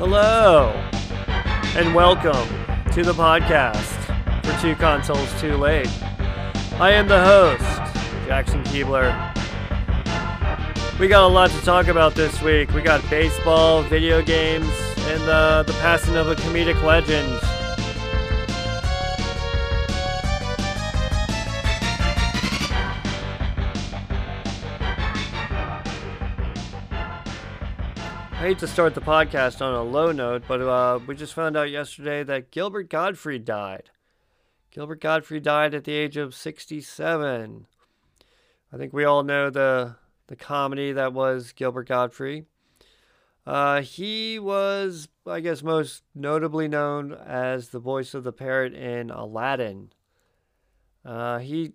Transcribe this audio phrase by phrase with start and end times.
[0.00, 0.70] Hello,
[1.76, 2.48] and welcome
[2.90, 3.84] to the podcast
[4.42, 5.90] for Two Consoles Too Late.
[6.80, 7.62] I am the host,
[8.26, 9.12] Jackson Keebler.
[10.98, 12.72] We got a lot to talk about this week.
[12.72, 17.38] We got baseball, video games, and uh, the passing of a comedic legend.
[28.40, 31.58] I hate to start the podcast on a low note, but uh, we just found
[31.58, 33.90] out yesterday that Gilbert Gottfried died.
[34.70, 37.66] Gilbert Gottfried died at the age of 67.
[38.72, 39.96] I think we all know the
[40.28, 42.46] the comedy that was Gilbert Gottfried.
[43.46, 49.10] Uh, he was, I guess, most notably known as the voice of the parrot in
[49.10, 49.92] Aladdin.
[51.04, 51.72] Uh, he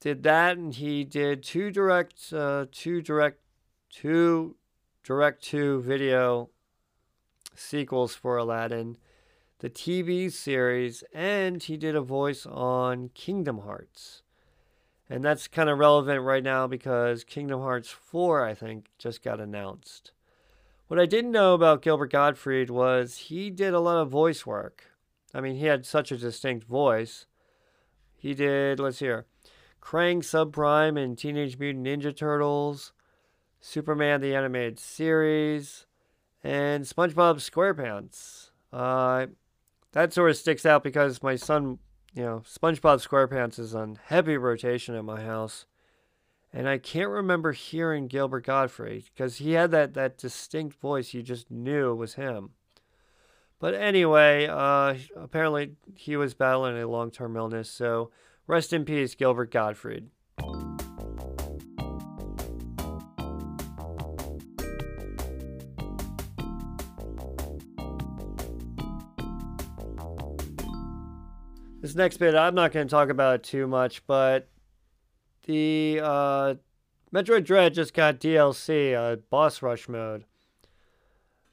[0.00, 3.40] did that, and he did two direct, uh, two direct,
[3.90, 4.56] two
[5.04, 6.48] direct to video
[7.54, 8.96] sequels for Aladdin,
[9.58, 14.22] the TV series, and he did a voice on Kingdom Hearts.
[15.08, 19.40] And that's kind of relevant right now because Kingdom Hearts 4, I think, just got
[19.40, 20.12] announced.
[20.88, 24.84] What I didn't know about Gilbert Gottfried was he did a lot of voice work.
[25.34, 27.26] I mean, he had such a distinct voice.
[28.16, 29.26] He did, let's hear,
[29.82, 32.92] Kraang Subprime and Teenage Mutant Ninja Turtles,
[33.64, 35.86] Superman the Animated Series,
[36.44, 38.50] and SpongeBob SquarePants.
[38.70, 39.28] Uh,
[39.92, 41.78] that sort of sticks out because my son,
[42.14, 45.64] you know, SpongeBob SquarePants is on heavy rotation at my house.
[46.52, 51.22] And I can't remember hearing Gilbert Gottfried because he had that, that distinct voice you
[51.22, 52.50] just knew was him.
[53.58, 58.10] But anyway, uh, apparently he was battling a long term illness, so
[58.46, 60.10] rest in peace, Gilbert Gottfried.
[71.84, 74.48] This next bit, I'm not going to talk about it too much, but
[75.46, 76.54] the uh,
[77.14, 80.24] Metroid Dread just got DLC, uh, boss rush mode.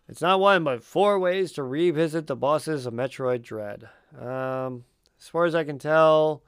[0.07, 3.89] It's not one, but four ways to revisit the bosses of Metroid Dread.
[4.17, 4.85] Um,
[5.19, 6.43] as far as I can tell,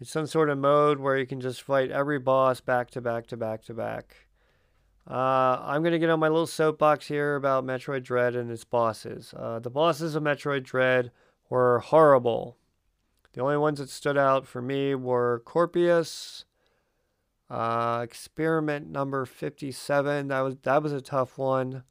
[0.00, 3.28] it's some sort of mode where you can just fight every boss back to back
[3.28, 4.26] to back to back.
[5.08, 8.64] Uh, I'm going to get on my little soapbox here about Metroid Dread and its
[8.64, 9.32] bosses.
[9.36, 11.12] Uh, the bosses of Metroid Dread
[11.48, 12.57] were horrible.
[13.38, 16.44] The only ones that stood out for me were Corpius,
[17.48, 20.26] uh, experiment number 57.
[20.26, 21.84] That was that was a tough one.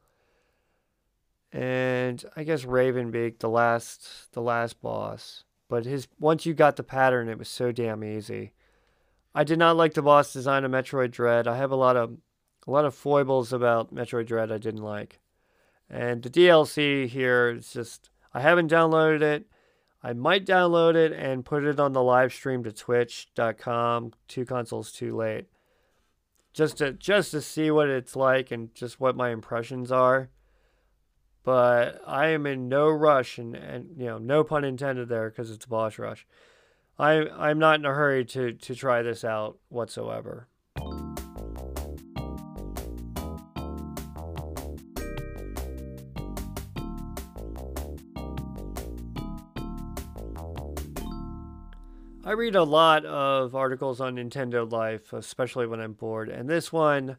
[1.54, 5.46] And I guess Ravenbeak, the last the last boss.
[5.70, 8.52] But his once you got the pattern, it was so damn easy.
[9.34, 11.48] I did not like the boss design of Metroid Dread.
[11.48, 12.18] I have a lot of
[12.68, 15.22] a lot of foibles about Metroid Dread I didn't like.
[15.90, 19.46] And the DLC here is just I haven't downloaded it.
[20.04, 24.92] I might download it and put it on the live stream to twitch.com, two consoles
[24.92, 25.46] too late.
[26.54, 30.30] Just to just to see what it's like and just what my impressions are.
[31.44, 35.52] But I am in no rush and, and you know, no pun intended there because
[35.52, 36.26] it's a boss rush.
[37.00, 40.48] I I'm not in a hurry to to try this out whatsoever.
[52.28, 56.74] I read a lot of articles on Nintendo Life, especially when I'm bored, and this
[56.74, 57.16] one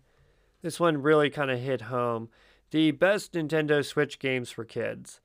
[0.61, 2.29] this one really kind of hit home.
[2.73, 5.23] The best Nintendo Switch games for kids.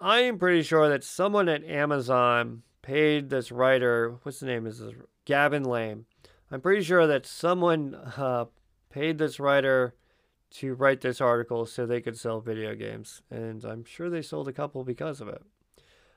[0.00, 4.78] I am pretty sure that someone at Amazon paid this writer, what's the name is
[4.78, 4.94] this?
[5.26, 6.06] Gavin Lane.
[6.50, 8.46] I'm pretty sure that someone uh,
[8.88, 9.94] paid this writer
[10.52, 14.48] to write this article so they could sell video games, and I'm sure they sold
[14.48, 15.42] a couple because of it.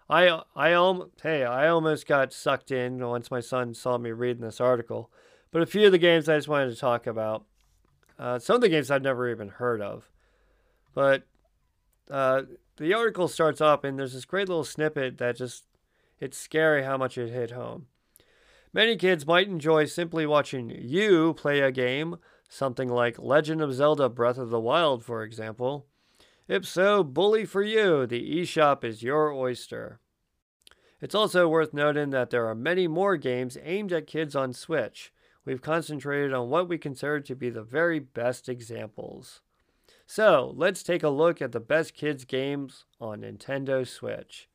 [0.09, 4.41] I I um hey I almost got sucked in once my son saw me reading
[4.41, 5.11] this article,
[5.51, 7.45] but a few of the games I just wanted to talk about.
[8.17, 10.09] Uh, some of the games I've never even heard of,
[10.93, 11.23] but
[12.11, 12.41] uh,
[12.77, 15.65] the article starts off and there's this great little snippet that just
[16.19, 17.85] it's scary how much it hit home.
[18.73, 22.17] Many kids might enjoy simply watching you play a game,
[22.49, 25.85] something like Legend of Zelda Breath of the Wild, for example.
[26.49, 29.99] If so, bully for you, the eShop is your oyster.
[30.99, 35.13] It's also worth noting that there are many more games aimed at kids on Switch.
[35.45, 39.41] We've concentrated on what we consider to be the very best examples.
[40.07, 44.49] So, let's take a look at the best kids games on Nintendo Switch.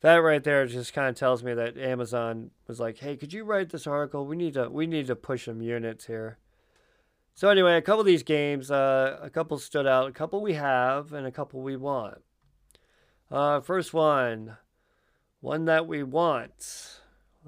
[0.00, 3.44] That right there just kind of tells me that Amazon was like, "Hey, could you
[3.44, 4.26] write this article?
[4.26, 6.38] We need to we need to push some units here."
[7.36, 10.54] So anyway, a couple of these games, uh, a couple stood out, a couple we
[10.54, 12.22] have, and a couple we want.
[13.28, 14.56] Uh, first one,
[15.40, 17.00] one that we want,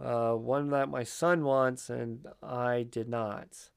[0.02, 3.70] uh, one that my son wants, and I did not.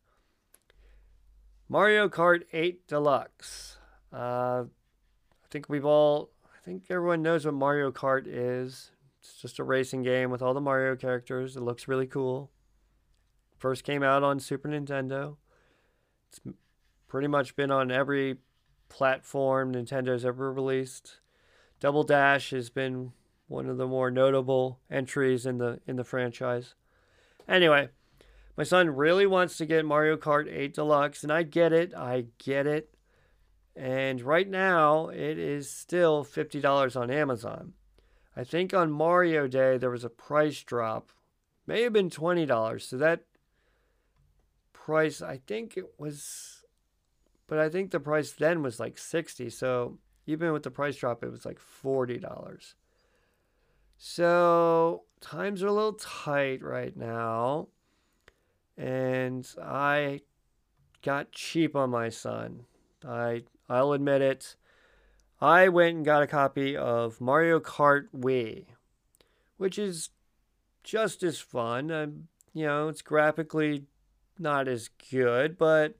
[1.67, 3.77] Mario Kart 8 Deluxe.
[4.11, 8.89] Uh, I think we've all, I think everyone knows what Mario Kart is.
[9.19, 11.55] It's just a racing game with all the Mario characters.
[11.55, 12.49] It looks really cool.
[13.59, 15.35] First came out on Super Nintendo.
[16.29, 16.39] It's
[17.07, 18.37] pretty much been on every
[18.87, 21.19] platform Nintendo's ever released.
[21.79, 23.13] Double Dash has been
[23.47, 26.75] one of the more notable entries in the in the franchise.
[27.47, 27.89] Anyway,
[28.55, 31.93] my son really wants to get Mario Kart 8 Deluxe, and I get it.
[31.95, 32.93] I get it.
[33.75, 37.73] And right now, it is still $50 on Amazon.
[38.35, 41.11] I think on Mario Day there was a price drop.
[41.65, 42.81] May have been $20.
[42.81, 43.23] So that
[44.89, 46.63] price, I think it was,
[47.45, 49.51] but I think the price then was like 60.
[49.51, 52.73] So even with the price drop, it was like $40.
[53.99, 57.67] So times are a little tight right now.
[58.77, 60.21] And I
[61.03, 62.65] got cheap on my son.
[63.07, 64.55] I I'll admit it.
[65.39, 68.65] I went and got a copy of Mario Kart Wii,
[69.57, 70.09] which is
[70.83, 71.91] just as fun.
[71.91, 73.83] Um, you know, it's graphically
[74.39, 75.95] not as good, but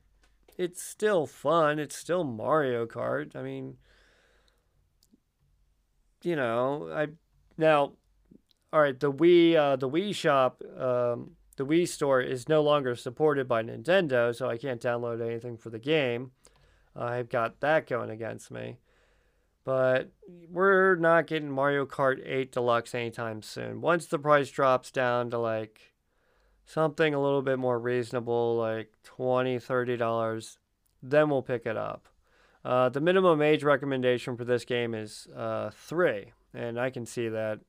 [0.58, 1.80] it's still fun.
[1.80, 3.36] It's still Mario Kart.
[3.36, 3.78] I mean,
[6.24, 7.08] you know, I
[7.58, 7.94] now,
[8.72, 12.96] all right, the Wii, uh, the Wii shop, um, the Wii store is no longer
[12.96, 16.32] supported by Nintendo, so I can't download anything for the game.
[16.96, 18.78] I've got that going against me.
[19.66, 20.12] But
[20.50, 23.82] we're not getting Mario Kart 8 Deluxe anytime soon.
[23.82, 25.94] Once the price drops down to like
[26.70, 30.58] something a little bit more reasonable, like $20, $30,
[31.02, 32.08] then we'll pick it up.
[32.64, 37.28] Uh, the minimum age recommendation for this game is uh, three, and I can see
[37.28, 37.60] that.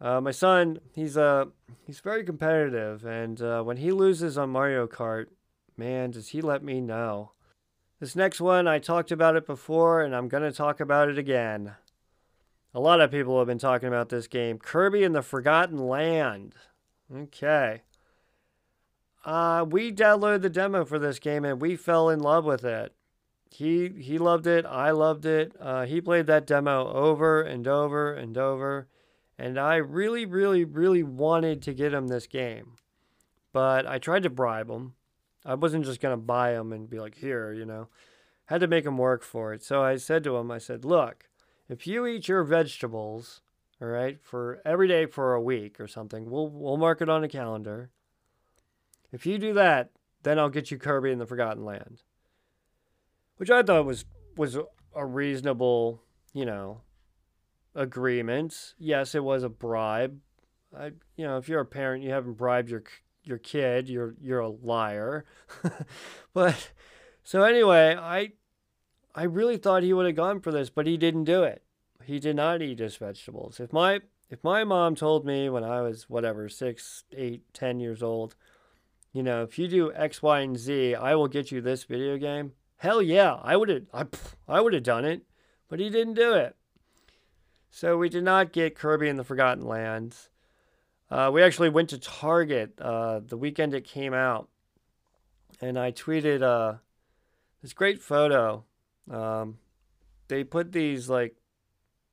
[0.00, 1.46] Uh, my son, he's uh,
[1.86, 5.26] he's very competitive, and uh, when he loses on Mario Kart,
[5.76, 7.32] man, does he let me know.
[8.00, 11.74] This next one, I talked about it before, and I'm to talk about it again.
[12.74, 16.54] A lot of people have been talking about this game Kirby and the Forgotten Land.
[17.14, 17.82] Okay.
[19.28, 22.94] Uh, we downloaded the demo for this game and we fell in love with it.
[23.50, 24.64] He he loved it.
[24.64, 25.52] I loved it.
[25.60, 28.88] Uh, he played that demo over and over and over,
[29.38, 32.76] and I really, really, really wanted to get him this game,
[33.52, 34.94] but I tried to bribe him.
[35.44, 37.88] I wasn't just gonna buy him and be like, here, you know.
[38.46, 39.62] Had to make him work for it.
[39.62, 41.28] So I said to him, I said, look,
[41.68, 43.42] if you eat your vegetables,
[43.78, 47.24] all right, for every day for a week or something, we'll we'll mark it on
[47.24, 47.90] a calendar.
[49.12, 49.90] If you do that,
[50.22, 52.02] then I'll get you Kirby in the Forgotten Land.
[53.36, 54.04] Which I thought was
[54.36, 54.56] was
[54.94, 56.02] a reasonable,
[56.32, 56.82] you know,
[57.74, 58.74] agreement.
[58.78, 60.18] Yes, it was a bribe.
[60.76, 62.82] I, you know, if you're a parent, you haven't bribed your
[63.22, 65.24] your kid, you're you're a liar.
[66.34, 66.72] but
[67.22, 68.32] so anyway, I
[69.14, 71.62] I really thought he would have gone for this, but he didn't do it.
[72.04, 73.60] He did not eat his vegetables.
[73.60, 74.00] If my
[74.30, 78.34] if my mom told me when I was whatever six, eight, ten years old
[79.12, 82.16] you know, if you do X, Y, and Z, I will get you this video
[82.18, 82.52] game.
[82.76, 84.06] Hell yeah, I would have, I,
[84.46, 85.22] I would have done it,
[85.68, 86.56] but he didn't do it.
[87.70, 90.30] So we did not get Kirby in the Forgotten Lands.
[91.10, 94.48] Uh, we actually went to Target uh, the weekend it came out,
[95.60, 96.78] and I tweeted uh,
[97.62, 98.64] this great photo.
[99.10, 99.58] Um,
[100.28, 101.36] they put these like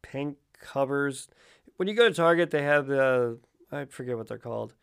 [0.02, 1.28] pink covers.
[1.76, 3.40] When you go to Target, they have the
[3.72, 4.74] I forget what they're called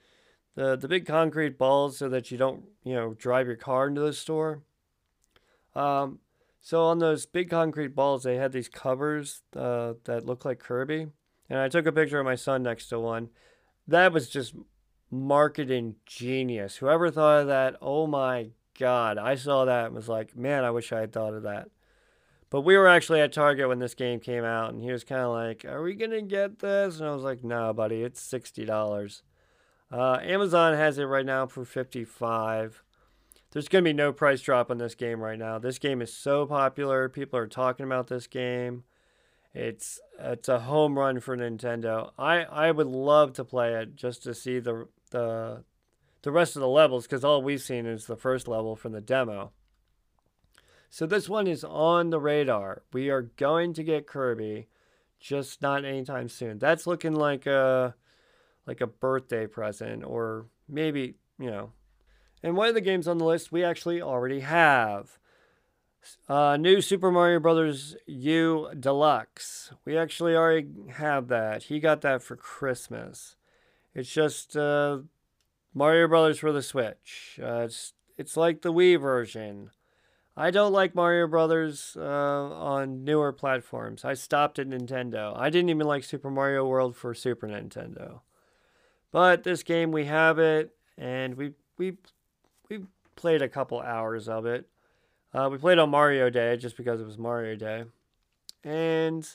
[0.55, 4.01] the the big concrete balls so that you don't you know drive your car into
[4.01, 4.63] the store.
[5.75, 6.19] Um,
[6.61, 11.09] so on those big concrete balls, they had these covers uh, that look like Kirby,
[11.49, 13.31] and I took a picture of my son next to one.
[13.89, 14.55] That was just
[15.11, 16.77] marketing genius.
[16.77, 19.19] Whoever thought of that, oh my god!
[19.19, 21.69] I saw that and was like, man, I wish I had thought of that.
[22.51, 25.23] But we were actually at Target when this game came out, and he was kind
[25.23, 28.67] of like, "Are we gonna get this?" And I was like, "No, buddy, it's sixty
[28.67, 29.23] dollars."
[29.93, 32.83] Uh, Amazon has it right now for 55.
[33.51, 35.59] There's going to be no price drop on this game right now.
[35.59, 37.11] This game is so popular.
[37.11, 38.85] People are talking about this game.
[39.55, 42.13] It's it's a home run for Nintendo.
[42.19, 45.65] I, I would love to play it just to see the the
[46.23, 49.03] the rest of the levels because all we've seen is the first level from the
[49.03, 49.53] demo.
[50.89, 52.83] So this one is on the radar.
[52.95, 54.69] We are going to get Kirby,
[55.21, 56.59] just not anytime soon.
[56.59, 57.95] That's looking like a
[58.67, 61.73] like a birthday present or maybe, you know,
[62.43, 65.19] And one of the games on the list we actually already have.
[66.29, 69.73] Uh, new Super Mario Brothers U Deluxe.
[69.85, 71.65] We actually already have that.
[71.65, 73.37] He got that for Christmas.
[73.95, 74.99] It's just uh,
[75.73, 77.39] Mario Brothers for the Switch.
[77.41, 79.71] Uh, it's it's like the Wii version.
[80.37, 84.05] I don't like Mario Brothers uh, on newer platforms.
[84.05, 85.37] I stopped at Nintendo.
[85.39, 88.21] I didn't even like Super Mario World for Super Nintendo.
[89.13, 91.99] But this game, we have it, and we we
[92.69, 92.81] we
[93.15, 94.67] played a couple hours of it.
[95.35, 97.85] Uh, we played on Mario Day just because it was Mario Day,
[98.65, 99.29] and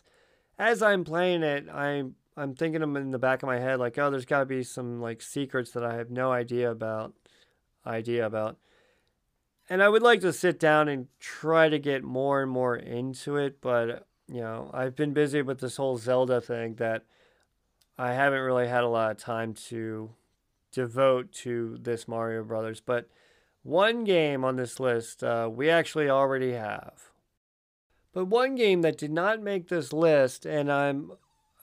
[0.57, 4.10] as I'm playing it, I'm I'm thinking in the back of my head like, oh,
[4.10, 7.13] there's got to be some like secrets that I have no idea about,
[7.86, 8.57] idea about,
[9.69, 13.38] and I would like to sit down and try to get more and more into
[13.38, 17.03] it, but you know, I've been busy with this whole Zelda thing that
[17.98, 20.12] I haven't really had a lot of time to
[20.72, 23.10] devote to this Mario Brothers, but
[23.63, 27.12] one game on this list uh, we actually already have.
[28.13, 31.12] But one game that did not make this list, and I'm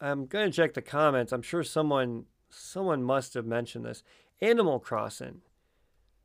[0.01, 1.33] I'm gonna check the comments.
[1.33, 4.03] I'm sure someone someone must have mentioned this.
[4.41, 5.41] Animal Crossing.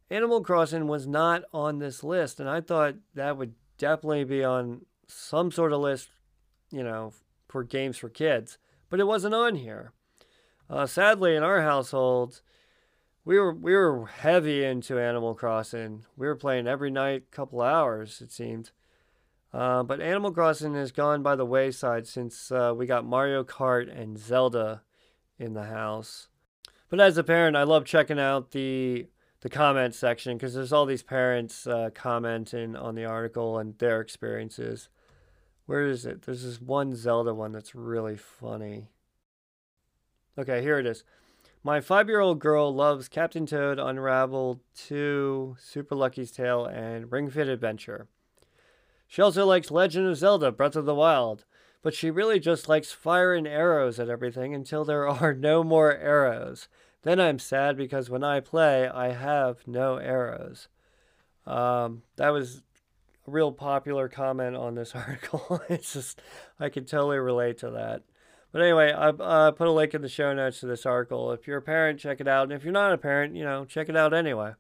[0.10, 4.86] Animal Crossing was not on this list, and I thought that would definitely be on
[5.08, 6.10] some sort of list,
[6.72, 7.14] you know,
[7.48, 8.58] for games for kids.
[8.90, 9.94] But it wasn't on here.
[10.70, 12.42] Uh, sadly, in our household,
[13.26, 16.06] we were we were heavy into Animal Crossing.
[16.16, 18.72] We were playing every night, a couple hours it seemed.
[19.52, 23.90] Uh, but Animal Crossing has gone by the wayside since uh, we got Mario Kart
[23.92, 24.84] and Zelda
[25.40, 26.28] in the house.
[26.90, 29.08] But as a parent, I love checking out the
[29.42, 34.02] the comment section because there's all these parents uh, commenting on the article and their
[34.02, 34.90] experiences.
[35.66, 36.24] Where is it?
[36.24, 38.90] There's this one Zelda one that's really funny.
[40.38, 41.04] Okay, here it is.
[41.64, 47.30] My five year old girl loves Captain Toad, Unravel 2, Super Lucky's Tale, and Ring
[47.30, 48.08] Fit Adventure.
[49.08, 51.44] She also likes Legend of Zelda Breath of the Wild,
[51.82, 55.98] but she really just likes fire and arrows at everything until there are no more
[55.98, 56.70] arrows.
[57.02, 60.68] Then I'm sad because when I play, I have no arrows.
[61.46, 62.62] Um, that was
[63.28, 65.62] a real popular comment on this article.
[65.70, 66.22] it's just,
[66.60, 68.04] I can totally relate to that.
[68.52, 71.32] But anyway, I uh, put a link in the show notes to this article.
[71.32, 72.44] If you're a parent, check it out.
[72.44, 74.54] And if you're not a parent, you know, check it out anyway.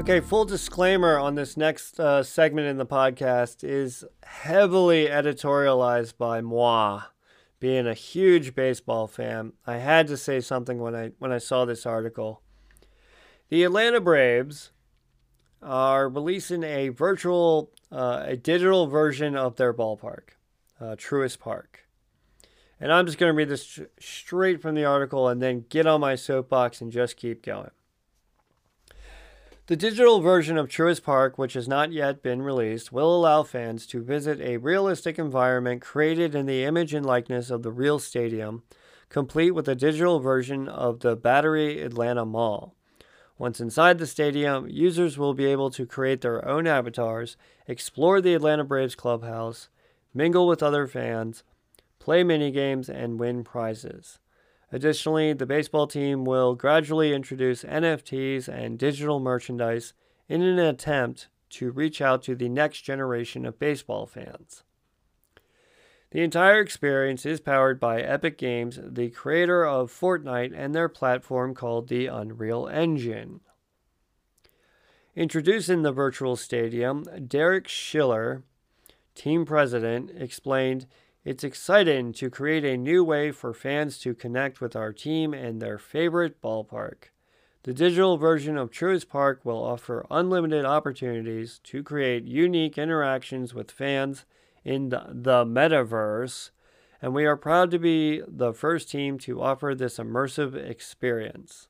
[0.00, 6.40] Okay, full disclaimer on this next uh, segment in the podcast is heavily editorialized by
[6.40, 7.02] moi
[7.60, 11.64] being a huge baseball fan, I had to say something when I when I saw
[11.64, 12.42] this article.
[13.48, 14.70] The Atlanta Braves
[15.62, 20.30] are releasing a virtual, uh, a digital version of their ballpark,
[20.80, 21.86] uh, Truist Park.
[22.80, 26.00] And I'm just going to read this straight from the article and then get on
[26.00, 27.70] my soapbox and just keep going.
[29.68, 33.86] The digital version of Truist Park, which has not yet been released, will allow fans
[33.88, 38.62] to visit a realistic environment created in the image and likeness of the real stadium,
[39.10, 42.74] complete with a digital version of the Battery Atlanta Mall.
[43.36, 48.32] Once inside the stadium, users will be able to create their own avatars, explore the
[48.32, 49.68] Atlanta Braves clubhouse,
[50.14, 51.42] mingle with other fans,
[51.98, 54.18] play minigames, and win prizes.
[54.70, 59.94] Additionally, the baseball team will gradually introduce NFTs and digital merchandise
[60.28, 64.62] in an attempt to reach out to the next generation of baseball fans.
[66.10, 71.54] The entire experience is powered by Epic Games, the creator of Fortnite, and their platform
[71.54, 73.40] called the Unreal Engine.
[75.14, 78.44] Introducing the virtual stadium, Derek Schiller,
[79.14, 80.86] team president, explained
[81.24, 85.60] it's exciting to create a new way for fans to connect with our team and
[85.60, 87.10] their favorite ballpark.
[87.64, 93.70] The digital version of Truist Park will offer unlimited opportunities to create unique interactions with
[93.70, 94.24] fans
[94.64, 96.50] in the, the metaverse,
[97.02, 101.68] and we are proud to be the first team to offer this immersive experience.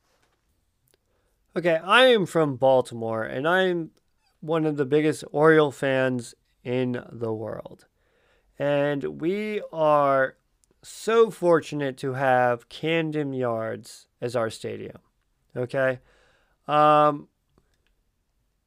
[1.57, 3.91] Okay, I am from Baltimore, and I'm
[4.41, 7.87] one of the biggest Oriole fans in the world.
[8.59, 10.37] And we are
[10.83, 14.99] so fortunate to have Camden Yards as our stadium.
[15.57, 16.01] Okay.
[16.67, 17.29] Um,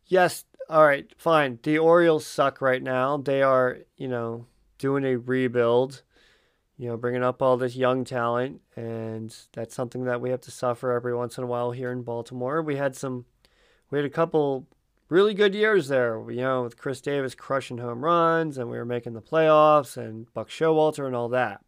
[0.05, 0.45] yes.
[0.69, 1.11] All right.
[1.17, 1.59] Fine.
[1.63, 3.17] The Orioles suck right now.
[3.17, 4.45] They are, you know,
[4.77, 6.03] doing a rebuild,
[6.77, 8.61] you know, bringing up all this young talent.
[8.75, 12.03] And that's something that we have to suffer every once in a while here in
[12.03, 12.61] Baltimore.
[12.61, 13.25] We had some,
[13.89, 14.67] we had a couple
[15.11, 18.85] really good years there, you know, with Chris Davis crushing home runs and we were
[18.85, 21.59] making the playoffs and Buck Showalter and all that.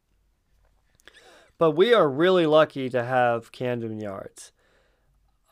[1.57, 4.53] But we are really lucky to have Camden Yards.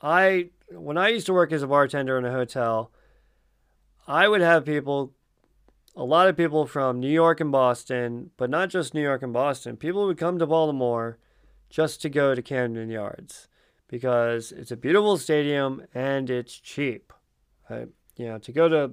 [0.02, 2.92] I when I used to work as a bartender in a hotel,
[4.08, 5.14] I would have people
[5.94, 9.34] a lot of people from New York and Boston, but not just New York and
[9.34, 9.76] Boston.
[9.76, 11.18] People would come to Baltimore
[11.70, 13.50] just to go to Camden Yards
[13.90, 17.12] because it's a beautiful stadium and it's cheap.
[18.18, 18.92] You know, to go to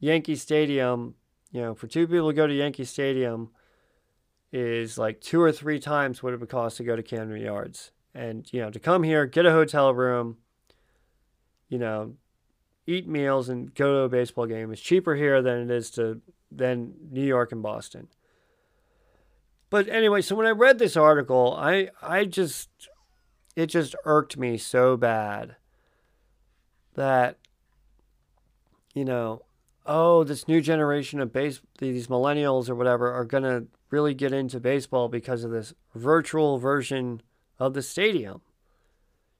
[0.00, 1.14] Yankee Stadium,
[1.50, 3.50] you know, for two people to go to Yankee Stadium
[4.52, 7.92] is like two or three times what it would cost to go to Camden Yards.
[8.14, 10.38] And, you know, to come here, get a hotel room,
[11.68, 12.14] you know,
[12.86, 16.20] eat meals and go to a baseball game is cheaper here than it is to
[16.50, 18.08] than New York and Boston.
[19.68, 22.70] But anyway, so when I read this article, I I just
[23.56, 25.56] it just irked me so bad
[26.94, 27.38] that
[28.96, 29.42] you know,
[29.84, 34.32] oh, this new generation of base these millennials or whatever are going to really get
[34.32, 37.20] into baseball because of this virtual version
[37.58, 38.40] of the stadium.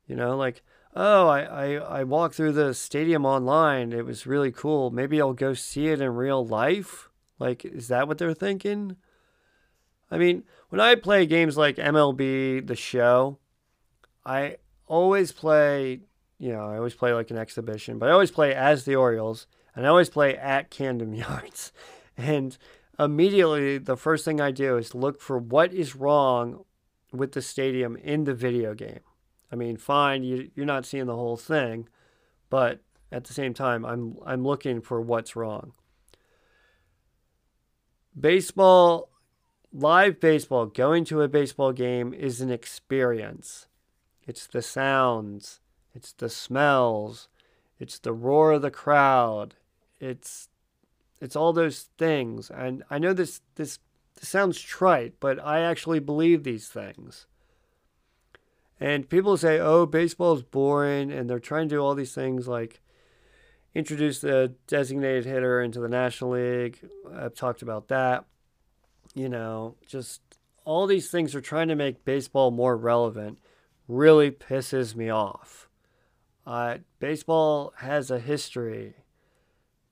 [0.06, 0.62] You know, like,
[0.94, 3.94] oh, I, I, I walked through the stadium online.
[3.94, 4.90] It was really cool.
[4.90, 7.08] Maybe I'll go see it in real life.
[7.38, 8.96] Like, is that what they're thinking?
[10.10, 13.38] I mean, when I play games like MLB The Show,
[14.24, 16.02] I always play,
[16.38, 19.46] you know, I always play like an exhibition, but I always play as the Orioles
[19.74, 21.72] and I always play at Camden Yards.
[22.16, 22.56] And
[22.98, 26.64] immediately, the first thing I do is look for what is wrong
[27.12, 29.00] with the stadium in the video game.
[29.50, 31.88] I mean, fine, you, you're not seeing the whole thing,
[32.50, 32.80] but
[33.12, 35.72] at the same time, I'm I'm looking for what's wrong.
[38.18, 39.10] Baseball
[39.72, 43.66] live baseball, going to a baseball game is an experience.
[44.26, 45.60] It's the sounds,
[45.96, 47.28] it's the smells,
[47.80, 49.54] it's the roar of the crowd.
[50.00, 50.48] It's
[51.20, 52.50] it's all those things.
[52.50, 53.78] And I know this this,
[54.20, 57.26] this sounds trite, but I actually believe these things.
[58.78, 62.46] And people say, "Oh, baseball is boring," and they're trying to do all these things
[62.46, 62.80] like
[63.74, 66.78] introduce the designated hitter into the National League.
[67.14, 68.26] I've talked about that
[69.16, 70.20] you know, just
[70.64, 73.38] all these things are trying to make baseball more relevant
[73.88, 75.65] really pisses me off.
[76.46, 78.94] Uh, baseball has a history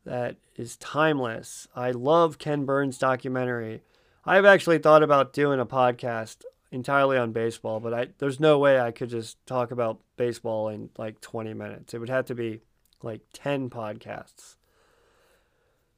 [0.05, 1.67] that is timeless.
[1.75, 3.83] I love Ken Burns' documentary.
[4.25, 8.81] I've actually thought about doing a podcast entirely on baseball, but I there's no way
[8.81, 11.95] I could just talk about baseball in like 20 minutes.
[11.95, 12.61] It would have to be
[13.03, 14.57] like 10 podcasts.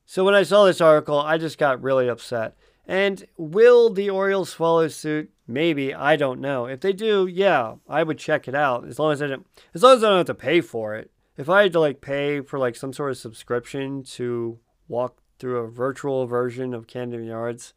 [0.07, 2.57] So when I saw this article, I just got really upset.
[2.87, 5.31] And will the Orioles follow suit?
[5.49, 5.93] Maybe.
[5.93, 6.67] I don't know.
[6.67, 8.87] If they do, yeah, I would check it out.
[8.87, 11.11] As long as I don't as long as I don't have to pay for it.
[11.37, 15.59] If I had to like pay for like some sort of subscription to walk through
[15.59, 17.75] a virtual version of Camden Yards,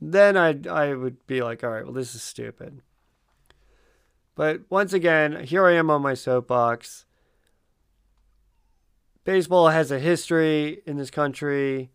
[0.00, 2.82] then I I would be like, all right, well this is stupid.
[4.34, 7.06] But once again, here I am on my soapbox.
[9.24, 11.90] Baseball has a history in this country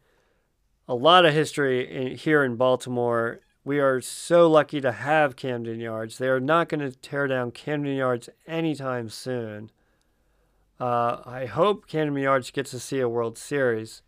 [0.87, 3.39] a lot of history in, here in Baltimore.
[3.63, 6.17] We are so lucky to have Camden Yards.
[6.17, 9.71] They are not going to tear down Camden Yards anytime soon.
[10.79, 14.01] Uh, I hope Camden Yards gets to see a World Series,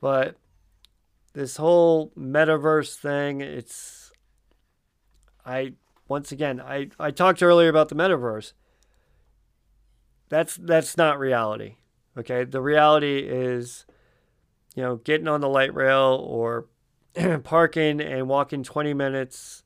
[0.00, 0.36] but
[1.34, 4.10] this whole metaverse thing, it's
[5.46, 5.74] I
[6.08, 8.54] once again I, I talked earlier about the metaverse.
[10.28, 11.76] That's that's not reality.
[12.16, 13.86] Okay, the reality is
[14.74, 16.66] you know, getting on the light rail or
[17.44, 19.62] parking and walking 20 minutes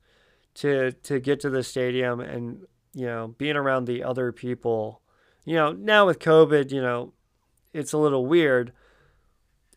[0.55, 5.01] to to get to the stadium and you know being around the other people.
[5.44, 7.14] You know now with covid you know
[7.73, 8.73] it's a little weird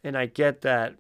[0.04, 0.96] and i get that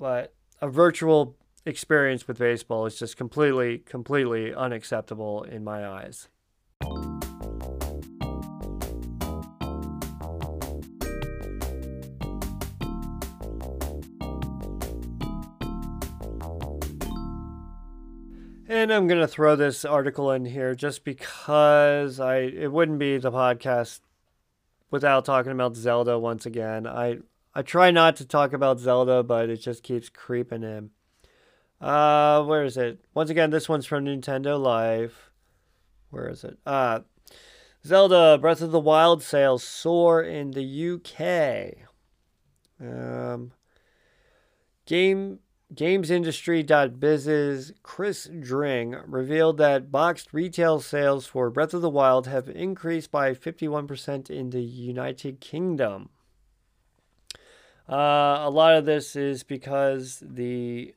[0.00, 6.28] but a virtual experience with baseball is just completely completely unacceptable in my eyes
[18.90, 23.32] I'm going to throw this article in here just because I it wouldn't be the
[23.32, 24.00] podcast
[24.90, 26.86] without talking about Zelda once again.
[26.86, 27.18] I
[27.54, 30.90] I try not to talk about Zelda, but it just keeps creeping in.
[31.80, 33.00] Uh, where is it?
[33.14, 35.30] Once again, this one's from Nintendo Life.
[36.10, 36.58] Where is it?
[36.64, 37.00] Uh,
[37.84, 41.88] Zelda Breath of the Wild sales soar in the UK.
[42.80, 43.52] Um,
[44.86, 45.38] game
[45.74, 53.10] GamesIndustry.biz's Chris Dring revealed that boxed retail sales for Breath of the Wild have increased
[53.10, 56.10] by 51% in the United Kingdom.
[57.88, 60.94] Uh, a lot of this is because the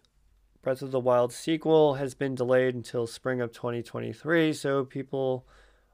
[0.62, 5.48] Breath of the Wild sequel has been delayed until spring of 2023, so people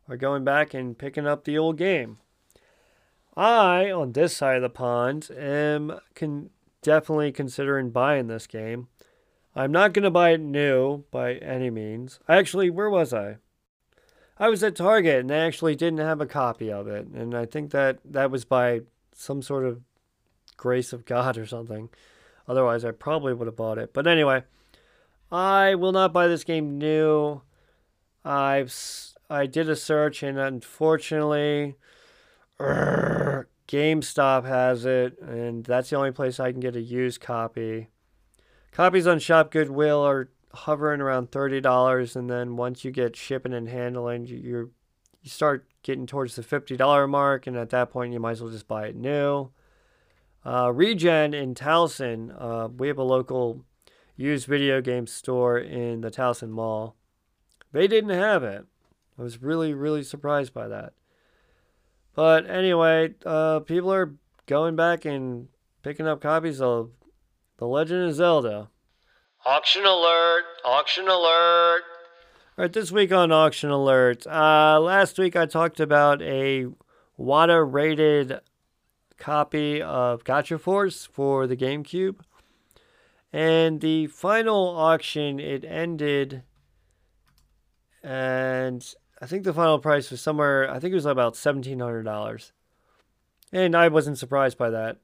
[0.09, 2.17] are going back and picking up the old game.
[3.37, 6.49] I, on this side of the pond, am con-
[6.85, 8.87] definitely considering buying this game.
[9.55, 12.19] I'm not going to buy it new by any means.
[12.29, 13.37] Actually, where was I?
[14.37, 17.07] I was at Target and they actually didn't have a copy of it.
[17.07, 18.81] And I think that that was by
[19.15, 19.81] some sort of
[20.57, 21.89] grace of God or something.
[22.47, 23.91] Otherwise, I probably would have bought it.
[23.91, 24.43] But anyway,
[25.31, 27.41] I will not buy this game new.
[28.23, 28.73] I've
[29.27, 31.77] I did a search and unfortunately,
[32.59, 37.21] urgh, er, GameStop has it, and that's the only place I can get a used
[37.21, 37.89] copy.
[38.71, 43.53] Copies on Shop Goodwill are hovering around thirty dollars, and then once you get shipping
[43.53, 44.71] and handling, you
[45.21, 48.41] you start getting towards the fifty dollar mark, and at that point, you might as
[48.41, 49.49] well just buy it new.
[50.45, 53.65] Uh, Regen in Towson, uh, we have a local
[54.15, 56.95] used video game store in the Towson Mall.
[57.71, 58.65] They didn't have it.
[59.17, 60.93] I was really, really surprised by that.
[62.15, 65.49] But anyway, uh, people are going back and
[65.83, 66.91] picking up copies of
[67.57, 68.69] The Legend of Zelda.
[69.45, 70.45] Auction alert!
[70.63, 71.83] Auction alert!
[72.57, 74.25] All right, this week on Auction Alert.
[74.25, 76.67] Uh, last week I talked about a
[77.17, 78.39] WATA rated
[79.17, 82.21] copy of Gotcha Force for the GameCube.
[83.33, 86.43] And the final auction, it ended,
[88.01, 92.51] and I think the final price was somewhere, I think it was about $1,700.
[93.53, 94.97] And I wasn't surprised by that.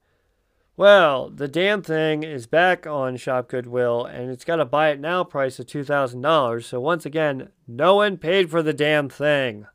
[0.76, 5.00] Well, the damn thing is back on Shop Goodwill, and it's got a buy it
[5.00, 6.64] now price of $2,000.
[6.64, 9.68] So once again, no one paid for the damn thing.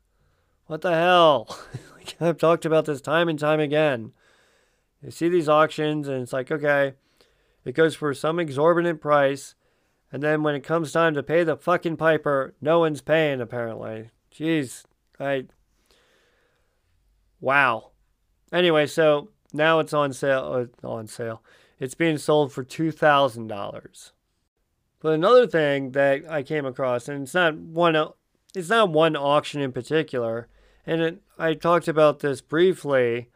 [0.65, 1.57] What the hell?
[2.19, 4.11] I've talked about this time and time again.
[5.01, 6.93] You see these auctions, and it's like, okay,
[7.63, 9.55] it goes for some exorbitant price,
[10.11, 14.09] and then when it comes time to pay the fucking piper, no one's paying apparently.
[14.37, 14.83] Jeez,
[15.19, 15.45] I.
[17.39, 17.91] Wow.
[18.51, 20.69] Anyway, so now it's on sale.
[20.83, 21.41] Uh, on sale.
[21.79, 24.13] It's being sold for two thousand dollars.
[24.99, 27.95] But another thing that I came across, and it's not one,
[28.55, 30.47] it's not one auction in particular,
[30.85, 33.29] and it, I talked about this briefly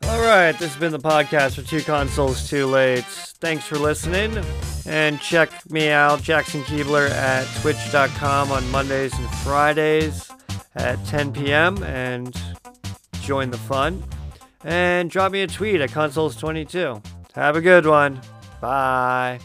[0.10, 3.06] All right, this has been the podcast for Two Consoles Too Late.
[3.06, 4.44] Thanks for listening.
[4.86, 10.30] And check me out, Jackson Keebler, at twitch.com on Mondays and Fridays
[10.76, 11.82] at 10 p.m.
[11.84, 12.36] and
[13.22, 14.04] join the fun.
[14.66, 17.04] And drop me a tweet at Consoles22.
[17.36, 18.22] Have a good one.
[18.62, 19.40] Bye.